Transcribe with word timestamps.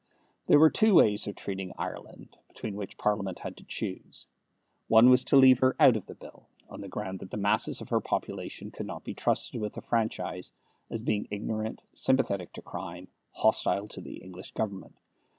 There 0.47 0.57
were 0.57 0.71
two 0.71 0.95
ways 0.95 1.27
of 1.27 1.35
treating 1.35 1.73
Ireland 1.77 2.35
between 2.47 2.75
which 2.75 2.97
Parliament 2.97 3.37
had 3.37 3.55
to 3.57 3.63
choose. 3.63 4.25
One 4.87 5.11
was 5.11 5.23
to 5.25 5.37
leave 5.37 5.59
her 5.59 5.75
out 5.79 5.95
of 5.95 6.07
the 6.07 6.15
Bill, 6.15 6.47
on 6.67 6.81
the 6.81 6.87
ground 6.87 7.19
that 7.19 7.29
the 7.29 7.37
masses 7.37 7.81
of 7.81 7.89
her 7.89 7.99
population 8.01 8.71
could 8.71 8.87
not 8.87 9.03
be 9.03 9.13
trusted 9.13 9.61
with 9.61 9.73
the 9.73 9.81
franchise, 9.83 10.53
as 10.89 11.03
being 11.03 11.27
ignorant, 11.29 11.83
sympathetic 11.93 12.51
to 12.53 12.63
crime, 12.63 13.09
hostile 13.31 13.87
to 13.89 14.01
the 14.01 14.15
English 14.23 14.53
Government. 14.53 14.95